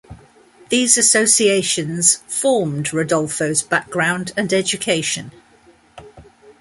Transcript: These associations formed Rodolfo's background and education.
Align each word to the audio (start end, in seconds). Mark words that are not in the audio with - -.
These 0.69 0.97
associations 0.97 2.23
formed 2.27 2.91
Rodolfo's 2.91 3.61
background 3.61 4.31
and 4.35 4.51
education. 4.51 5.29